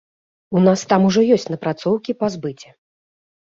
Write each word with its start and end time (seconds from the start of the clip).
У 0.59 0.61
нас 0.67 0.79
там 0.93 1.05
ўжо 1.09 1.21
ёсць 1.35 1.45
напрацоўкі 1.55 2.17
па 2.23 2.31
збыце. 2.37 2.75